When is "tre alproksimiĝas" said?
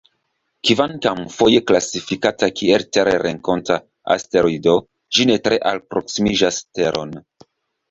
5.47-6.61